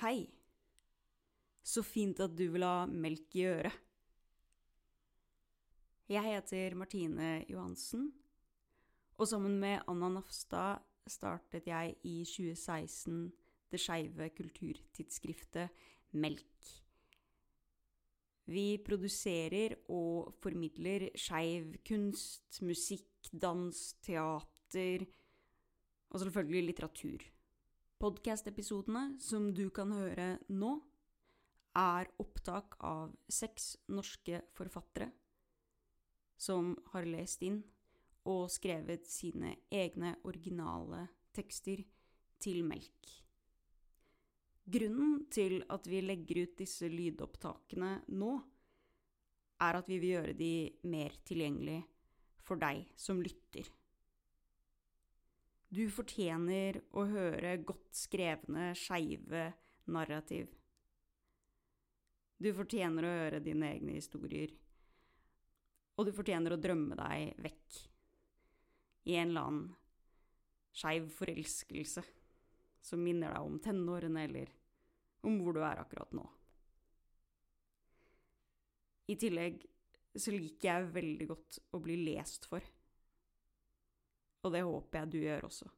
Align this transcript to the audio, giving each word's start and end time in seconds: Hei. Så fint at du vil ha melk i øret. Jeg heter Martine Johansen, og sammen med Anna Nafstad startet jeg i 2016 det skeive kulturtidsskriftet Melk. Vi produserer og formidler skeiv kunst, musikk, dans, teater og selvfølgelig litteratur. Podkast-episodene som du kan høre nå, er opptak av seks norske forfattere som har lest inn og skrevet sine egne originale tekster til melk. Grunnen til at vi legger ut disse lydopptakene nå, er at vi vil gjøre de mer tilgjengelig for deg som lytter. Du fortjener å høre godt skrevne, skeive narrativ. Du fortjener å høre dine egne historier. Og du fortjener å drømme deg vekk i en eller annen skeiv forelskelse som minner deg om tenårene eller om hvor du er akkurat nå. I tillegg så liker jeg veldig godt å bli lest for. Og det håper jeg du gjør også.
Hei. 0.00 0.22
Så 1.60 1.82
fint 1.84 2.22
at 2.24 2.32
du 2.32 2.46
vil 2.54 2.62
ha 2.64 2.86
melk 2.88 3.34
i 3.36 3.42
øret. 3.50 3.74
Jeg 6.08 6.24
heter 6.24 6.72
Martine 6.80 7.42
Johansen, 7.50 8.06
og 9.20 9.28
sammen 9.28 9.58
med 9.60 9.82
Anna 9.92 10.08
Nafstad 10.08 10.80
startet 11.04 11.68
jeg 11.68 11.98
i 12.00 12.14
2016 12.24 13.18
det 13.68 13.80
skeive 13.82 14.30
kulturtidsskriftet 14.38 15.68
Melk. 16.16 16.70
Vi 18.48 18.80
produserer 18.86 19.74
og 19.92 20.32
formidler 20.40 21.10
skeiv 21.12 21.74
kunst, 21.84 22.62
musikk, 22.64 23.28
dans, 23.36 23.84
teater 24.00 25.04
og 26.08 26.24
selvfølgelig 26.24 26.64
litteratur. 26.70 27.28
Podkast-episodene 28.00 29.18
som 29.20 29.50
du 29.52 29.66
kan 29.76 29.90
høre 29.92 30.38
nå, 30.48 30.70
er 31.76 32.08
opptak 32.22 32.78
av 32.80 33.10
seks 33.28 33.74
norske 33.92 34.38
forfattere 34.56 35.10
som 36.40 36.70
har 36.94 37.04
lest 37.04 37.44
inn 37.44 37.58
og 38.30 38.46
skrevet 38.48 39.04
sine 39.04 39.52
egne 39.68 40.14
originale 40.24 41.02
tekster 41.36 41.82
til 42.40 42.62
melk. 42.64 43.10
Grunnen 44.64 45.26
til 45.28 45.58
at 45.68 45.84
vi 45.92 46.00
legger 46.00 46.46
ut 46.46 46.56
disse 46.62 46.88
lydopptakene 46.88 47.98
nå, 48.16 48.30
er 49.60 49.76
at 49.76 49.92
vi 49.92 50.00
vil 50.00 50.14
gjøre 50.14 50.38
de 50.40 50.54
mer 50.88 51.20
tilgjengelig 51.28 51.82
for 52.48 52.56
deg 52.64 52.86
som 52.96 53.20
lytter. 53.20 53.68
Du 55.70 55.84
fortjener 55.94 56.80
å 56.98 57.04
høre 57.06 57.52
godt 57.62 57.94
skrevne, 57.94 58.72
skeive 58.74 59.44
narrativ. 59.94 60.48
Du 62.40 62.48
fortjener 62.56 63.06
å 63.06 63.12
høre 63.20 63.38
dine 63.44 63.68
egne 63.76 63.94
historier. 63.94 64.50
Og 65.94 66.08
du 66.08 66.12
fortjener 66.16 66.56
å 66.56 66.58
drømme 66.58 66.98
deg 66.98 67.38
vekk 67.44 67.78
i 69.10 69.14
en 69.20 69.30
eller 69.30 69.46
annen 69.46 69.68
skeiv 70.74 71.06
forelskelse 71.14 72.02
som 72.82 73.02
minner 73.04 73.34
deg 73.34 73.46
om 73.46 73.58
tenårene 73.62 74.26
eller 74.26 74.50
om 75.28 75.38
hvor 75.38 75.54
du 75.54 75.62
er 75.62 75.82
akkurat 75.82 76.14
nå. 76.16 76.24
I 79.10 79.18
tillegg 79.20 79.62
så 80.18 80.34
liker 80.34 80.68
jeg 80.70 80.92
veldig 80.96 81.30
godt 81.30 81.62
å 81.76 81.80
bli 81.82 81.98
lest 82.08 82.50
for. 82.50 82.64
Og 84.42 84.52
det 84.52 84.62
håper 84.64 84.98
jeg 84.98 85.12
du 85.12 85.18
gjør 85.18 85.46
også. 85.50 85.68